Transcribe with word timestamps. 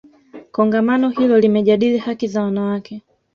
kongamano 0.51 1.09
hilo 1.09 1.39
limejadili 1.39 1.97
haki 1.97 2.27
za 2.27 2.43
wanawake 2.43 3.01